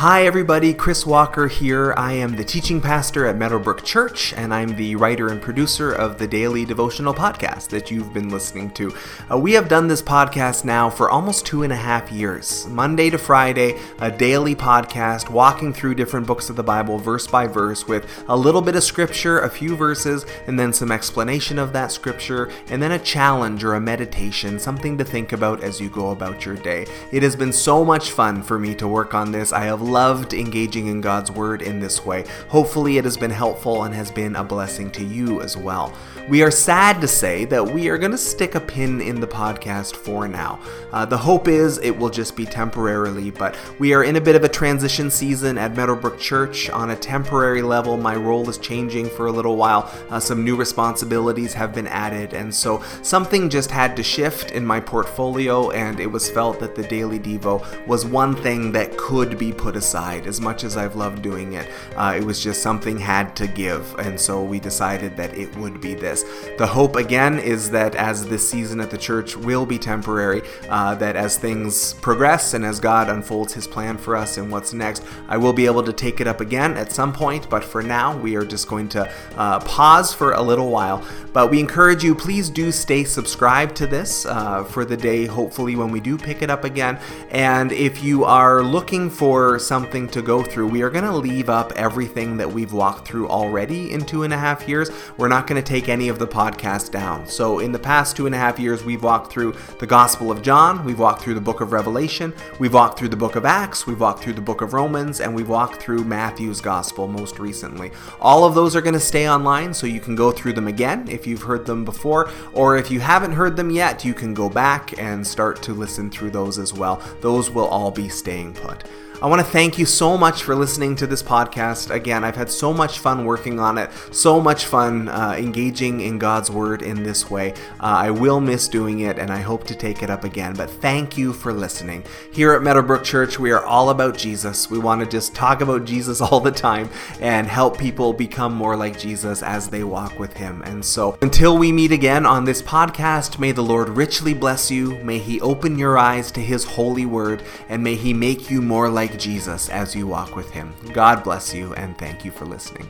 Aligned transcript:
Hi, 0.00 0.26
everybody. 0.26 0.74
Chris 0.74 1.06
Walker 1.06 1.48
here. 1.48 1.94
I 1.96 2.12
am 2.12 2.36
the 2.36 2.44
teaching 2.44 2.82
pastor 2.82 3.24
at 3.24 3.38
Meadowbrook 3.38 3.82
Church, 3.82 4.34
and 4.34 4.52
I'm 4.52 4.76
the 4.76 4.94
writer 4.94 5.28
and 5.28 5.40
producer 5.40 5.90
of 5.90 6.18
the 6.18 6.28
daily 6.28 6.66
devotional 6.66 7.14
podcast 7.14 7.68
that 7.70 7.90
you've 7.90 8.12
been 8.12 8.28
listening 8.28 8.72
to. 8.72 8.94
Uh, 9.32 9.38
we 9.38 9.54
have 9.54 9.70
done 9.70 9.88
this 9.88 10.02
podcast 10.02 10.66
now 10.66 10.90
for 10.90 11.08
almost 11.08 11.46
two 11.46 11.62
and 11.62 11.72
a 11.72 11.76
half 11.76 12.12
years, 12.12 12.66
Monday 12.66 13.08
to 13.08 13.16
Friday, 13.16 13.80
a 13.98 14.10
daily 14.10 14.54
podcast 14.54 15.30
walking 15.30 15.72
through 15.72 15.94
different 15.94 16.26
books 16.26 16.50
of 16.50 16.56
the 16.56 16.62
Bible, 16.62 16.98
verse 16.98 17.26
by 17.26 17.46
verse, 17.46 17.88
with 17.88 18.06
a 18.28 18.36
little 18.36 18.60
bit 18.60 18.76
of 18.76 18.84
scripture, 18.84 19.40
a 19.40 19.48
few 19.48 19.76
verses, 19.76 20.26
and 20.46 20.60
then 20.60 20.74
some 20.74 20.92
explanation 20.92 21.58
of 21.58 21.72
that 21.72 21.90
scripture, 21.90 22.50
and 22.68 22.82
then 22.82 22.92
a 22.92 22.98
challenge 22.98 23.64
or 23.64 23.72
a 23.72 23.80
meditation, 23.80 24.58
something 24.58 24.98
to 24.98 25.04
think 25.04 25.32
about 25.32 25.62
as 25.62 25.80
you 25.80 25.88
go 25.88 26.10
about 26.10 26.44
your 26.44 26.56
day. 26.56 26.84
It 27.10 27.22
has 27.22 27.34
been 27.34 27.54
so 27.54 27.82
much 27.82 28.10
fun 28.10 28.42
for 28.42 28.58
me 28.58 28.74
to 28.74 28.86
work 28.86 29.14
on 29.14 29.32
this. 29.32 29.54
I 29.54 29.64
have 29.64 29.86
loved 29.96 30.34
engaging 30.34 30.88
in 30.88 31.00
God's 31.00 31.30
Word 31.30 31.62
in 31.62 31.80
this 31.80 32.04
way. 32.04 32.26
Hopefully, 32.48 32.98
it 32.98 33.04
has 33.04 33.16
been 33.16 33.30
helpful 33.30 33.84
and 33.84 33.94
has 33.94 34.10
been 34.10 34.36
a 34.36 34.44
blessing 34.44 34.90
to 34.90 35.02
you 35.02 35.40
as 35.40 35.56
well. 35.56 35.90
We 36.28 36.42
are 36.42 36.50
sad 36.50 37.00
to 37.00 37.08
say 37.08 37.44
that 37.46 37.64
we 37.64 37.88
are 37.88 37.96
going 37.96 38.10
to 38.10 38.18
stick 38.18 38.56
a 38.56 38.60
pin 38.60 39.00
in 39.00 39.20
the 39.20 39.28
podcast 39.28 39.94
for 39.94 40.26
now. 40.26 40.58
Uh, 40.92 41.06
the 41.06 41.16
hope 41.16 41.46
is 41.46 41.78
it 41.78 41.96
will 41.96 42.10
just 42.10 42.36
be 42.36 42.44
temporarily, 42.44 43.30
but 43.30 43.56
we 43.78 43.94
are 43.94 44.02
in 44.02 44.16
a 44.16 44.20
bit 44.20 44.34
of 44.34 44.42
a 44.42 44.48
transition 44.48 45.08
season 45.08 45.56
at 45.56 45.76
Meadowbrook 45.76 46.18
Church. 46.18 46.68
On 46.68 46.90
a 46.90 46.96
temporary 46.96 47.62
level, 47.62 47.96
my 47.96 48.16
role 48.16 48.50
is 48.50 48.58
changing 48.58 49.08
for 49.08 49.28
a 49.28 49.32
little 49.32 49.56
while. 49.56 49.88
Uh, 50.10 50.18
some 50.18 50.44
new 50.44 50.56
responsibilities 50.56 51.54
have 51.54 51.72
been 51.72 51.86
added, 51.86 52.34
and 52.34 52.52
so 52.52 52.82
something 53.02 53.48
just 53.48 53.70
had 53.70 53.96
to 53.96 54.02
shift 54.02 54.50
in 54.50 54.66
my 54.66 54.80
portfolio, 54.80 55.70
and 55.70 56.00
it 56.00 56.10
was 56.10 56.28
felt 56.28 56.58
that 56.58 56.74
the 56.74 56.82
Daily 56.82 57.20
Devo 57.20 57.86
was 57.86 58.04
one 58.04 58.34
thing 58.34 58.72
that 58.72 58.96
could 58.98 59.38
be 59.38 59.52
put 59.52 59.75
aside. 59.76 60.26
As 60.26 60.40
much 60.40 60.64
as 60.64 60.76
I've 60.76 60.96
loved 60.96 61.22
doing 61.22 61.52
it, 61.52 61.70
uh, 61.94 62.14
it 62.16 62.24
was 62.24 62.42
just 62.42 62.62
something 62.62 62.98
had 62.98 63.36
to 63.36 63.46
give, 63.46 63.94
and 63.98 64.18
so 64.18 64.42
we 64.42 64.58
decided 64.60 65.16
that 65.16 65.36
it 65.36 65.54
would 65.56 65.80
be 65.80 65.94
this. 65.94 66.24
The 66.58 66.66
hope 66.66 66.96
again 66.96 67.38
is 67.38 67.70
that 67.70 67.94
as 67.94 68.26
this 68.26 68.48
season 68.48 68.80
at 68.80 68.90
the 68.90 68.98
church 68.98 69.36
will 69.36 69.66
be 69.66 69.78
temporary, 69.78 70.42
uh, 70.68 70.94
that 70.96 71.16
as 71.16 71.38
things 71.38 71.94
progress 71.94 72.54
and 72.54 72.64
as 72.64 72.80
God 72.80 73.08
unfolds 73.08 73.52
His 73.54 73.66
plan 73.66 73.98
for 73.98 74.16
us 74.16 74.38
and 74.38 74.50
what's 74.50 74.72
next, 74.72 75.02
I 75.28 75.36
will 75.36 75.52
be 75.52 75.66
able 75.66 75.82
to 75.84 75.92
take 75.92 76.20
it 76.20 76.26
up 76.26 76.40
again 76.40 76.76
at 76.76 76.92
some 76.92 77.12
point. 77.12 77.48
But 77.48 77.64
for 77.64 77.82
now, 77.82 78.16
we 78.16 78.36
are 78.36 78.44
just 78.44 78.68
going 78.68 78.88
to 78.90 79.10
uh, 79.36 79.60
pause 79.60 80.12
for 80.12 80.32
a 80.32 80.42
little 80.42 80.70
while. 80.70 81.04
But 81.32 81.50
we 81.50 81.60
encourage 81.60 82.02
you, 82.02 82.14
please 82.14 82.48
do 82.48 82.72
stay 82.72 83.04
subscribed 83.04 83.76
to 83.76 83.86
this 83.86 84.24
uh, 84.24 84.64
for 84.64 84.84
the 84.84 84.96
day, 84.96 85.26
hopefully, 85.26 85.76
when 85.76 85.90
we 85.90 86.00
do 86.00 86.16
pick 86.16 86.42
it 86.42 86.50
up 86.50 86.64
again. 86.64 86.98
And 87.30 87.72
if 87.72 88.02
you 88.02 88.24
are 88.24 88.62
looking 88.62 89.10
for 89.10 89.58
something 89.66 90.08
to 90.08 90.22
go 90.22 90.42
through, 90.42 90.68
we 90.68 90.82
are 90.82 90.90
going 90.90 91.04
to 91.04 91.16
leave 91.16 91.48
up 91.48 91.72
everything 91.72 92.36
that 92.36 92.50
we've 92.50 92.72
walked 92.72 93.06
through 93.06 93.28
already 93.28 93.92
in 93.92 94.04
two 94.04 94.22
and 94.22 94.32
a 94.32 94.38
half 94.38 94.68
years. 94.68 94.90
We're 95.16 95.28
not 95.28 95.46
going 95.46 95.62
to 95.62 95.68
take 95.68 95.88
any 95.88 96.08
of 96.08 96.18
the 96.18 96.26
podcast 96.26 96.92
down. 96.92 97.26
So, 97.26 97.58
in 97.58 97.72
the 97.72 97.78
past 97.78 98.16
two 98.16 98.26
and 98.26 98.34
a 98.34 98.38
half 98.38 98.58
years, 98.58 98.84
we've 98.84 99.02
walked 99.02 99.32
through 99.32 99.54
the 99.78 99.86
Gospel 99.86 100.30
of 100.30 100.42
John, 100.42 100.84
we've 100.84 100.98
walked 100.98 101.22
through 101.22 101.34
the 101.34 101.40
book 101.40 101.60
of 101.60 101.72
Revelation, 101.72 102.32
we've 102.58 102.74
walked 102.74 102.98
through 102.98 103.08
the 103.08 103.16
book 103.16 103.36
of 103.36 103.44
Acts, 103.44 103.86
we've 103.86 104.00
walked 104.00 104.22
through 104.22 104.34
the 104.34 104.40
book 104.40 104.60
of 104.60 104.72
Romans, 104.72 105.20
and 105.20 105.34
we've 105.34 105.48
walked 105.48 105.82
through 105.82 106.04
Matthew's 106.04 106.60
Gospel 106.60 107.08
most 107.08 107.38
recently. 107.38 107.90
All 108.20 108.44
of 108.44 108.54
those 108.54 108.76
are 108.76 108.80
going 108.80 108.94
to 108.94 109.00
stay 109.00 109.28
online, 109.28 109.74
so 109.74 109.86
you 109.86 110.00
can 110.00 110.14
go 110.14 110.30
through 110.30 110.52
them 110.52 110.68
again 110.68 111.08
if 111.08 111.26
you've 111.26 111.42
heard 111.42 111.66
them 111.66 111.84
before, 111.84 112.30
or 112.52 112.76
if 112.76 112.90
you 112.90 113.00
haven't 113.00 113.32
heard 113.32 113.56
them 113.56 113.70
yet, 113.70 114.04
you 114.04 114.14
can 114.14 114.34
go 114.34 114.48
back 114.48 114.98
and 114.98 115.26
start 115.26 115.62
to 115.62 115.72
listen 115.72 116.10
through 116.10 116.30
those 116.30 116.58
as 116.58 116.72
well. 116.72 117.02
Those 117.20 117.50
will 117.50 117.66
all 117.66 117.90
be 117.90 118.08
staying 118.08 118.54
put. 118.54 118.84
I 119.22 119.28
want 119.28 119.40
to 119.40 119.50
thank 119.50 119.78
you 119.78 119.86
so 119.86 120.18
much 120.18 120.42
for 120.42 120.54
listening 120.54 120.94
to 120.96 121.06
this 121.06 121.22
podcast. 121.22 121.90
Again, 121.90 122.22
I've 122.22 122.36
had 122.36 122.50
so 122.50 122.74
much 122.74 122.98
fun 122.98 123.24
working 123.24 123.58
on 123.58 123.78
it, 123.78 123.90
so 124.10 124.42
much 124.42 124.66
fun 124.66 125.08
uh, 125.08 125.34
engaging 125.38 126.02
in 126.02 126.18
God's 126.18 126.50
Word 126.50 126.82
in 126.82 127.02
this 127.02 127.30
way. 127.30 127.52
Uh, 127.80 127.96
I 127.96 128.10
will 128.10 128.42
miss 128.42 128.68
doing 128.68 129.00
it, 129.00 129.18
and 129.18 129.30
I 129.30 129.38
hope 129.38 129.64
to 129.68 129.74
take 129.74 130.02
it 130.02 130.10
up 130.10 130.24
again. 130.24 130.52
But 130.52 130.68
thank 130.68 131.16
you 131.16 131.32
for 131.32 131.54
listening. 131.54 132.04
Here 132.30 132.52
at 132.52 132.62
Meadowbrook 132.62 133.04
Church, 133.04 133.38
we 133.38 133.52
are 133.52 133.64
all 133.64 133.88
about 133.88 134.18
Jesus. 134.18 134.70
We 134.70 134.78
want 134.78 135.00
to 135.00 135.06
just 135.06 135.34
talk 135.34 135.62
about 135.62 135.86
Jesus 135.86 136.20
all 136.20 136.40
the 136.40 136.52
time 136.52 136.90
and 137.18 137.46
help 137.46 137.78
people 137.78 138.12
become 138.12 138.52
more 138.52 138.76
like 138.76 138.98
Jesus 138.98 139.42
as 139.42 139.68
they 139.68 139.82
walk 139.82 140.18
with 140.18 140.34
Him. 140.34 140.60
And 140.66 140.84
so, 140.84 141.16
until 141.22 141.56
we 141.56 141.72
meet 141.72 141.90
again 141.90 142.26
on 142.26 142.44
this 142.44 142.60
podcast, 142.60 143.38
may 143.38 143.52
the 143.52 143.62
Lord 143.62 143.88
richly 143.88 144.34
bless 144.34 144.70
you. 144.70 144.96
May 145.02 145.18
He 145.18 145.40
open 145.40 145.78
your 145.78 145.96
eyes 145.96 146.30
to 146.32 146.40
His 146.42 146.64
holy 146.64 147.06
Word, 147.06 147.42
and 147.70 147.82
may 147.82 147.94
He 147.94 148.12
make 148.12 148.50
you 148.50 148.60
more 148.60 148.90
like 148.90 149.05
like 149.10 149.18
Jesus 149.18 149.68
as 149.68 149.94
you 149.94 150.06
walk 150.06 150.34
with 150.34 150.50
Him. 150.50 150.74
God 150.92 151.22
bless 151.22 151.54
you, 151.54 151.74
and 151.74 151.96
thank 151.96 152.24
you 152.24 152.30
for 152.30 152.44
listening. 152.44 152.88